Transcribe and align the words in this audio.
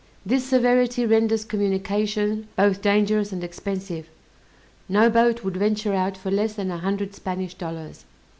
This 0.25 0.43
severity 0.43 1.05
renders 1.05 1.45
communication 1.45 2.47
both 2.55 2.81
dangerous 2.81 3.31
and 3.31 3.43
expensive; 3.43 4.09
no 4.89 5.11
boat 5.11 5.43
would 5.43 5.57
venture 5.57 5.93
out 5.93 6.17
for 6.17 6.31
less 6.31 6.53
than 6.55 6.71
a 6.71 6.79
hundred 6.79 7.13
Spanish 7.13 7.53
dollars. 7.53 8.05